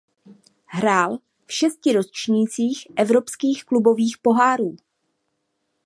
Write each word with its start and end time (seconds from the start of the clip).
Hrál 0.65 1.17
v 1.45 1.53
šesti 1.53 1.93
ročnících 1.93 2.87
evropských 2.97 3.65
klubových 3.65 4.17
pohárů. 4.17 4.75